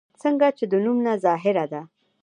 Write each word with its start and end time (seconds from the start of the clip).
څنګه 0.21 0.47
چې 0.57 0.65
د 0.71 0.73
نوم 0.85 0.97
نه 1.05 1.13
ظاهره 1.25 1.65
ده 1.71 1.81